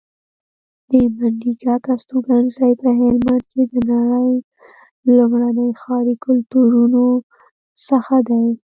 [0.89, 4.33] د منډیګک استوګنځی په هلمند کې د نړۍ
[5.17, 7.03] لومړني ښاري کلتورونو
[7.87, 8.45] څخه دی